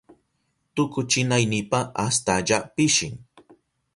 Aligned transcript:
Tukuchinaynipa 0.75 1.79
astalla 2.05 2.57
pishin. 2.75 3.13